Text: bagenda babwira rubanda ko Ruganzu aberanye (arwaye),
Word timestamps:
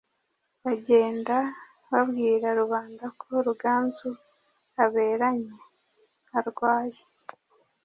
bagenda 0.65 1.37
babwira 1.91 2.47
rubanda 2.59 3.05
ko 3.21 3.27
Ruganzu 3.45 4.09
aberanye 4.83 5.55
(arwaye), 6.37 7.01